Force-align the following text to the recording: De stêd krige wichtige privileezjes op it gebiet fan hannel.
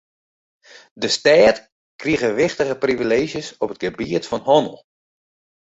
De 1.01 1.07
stêd 1.15 1.55
krige 2.01 2.29
wichtige 2.39 2.75
privileezjes 2.83 3.47
op 3.63 3.69
it 3.73 3.81
gebiet 3.83 4.25
fan 4.29 4.43
hannel. 4.49 4.77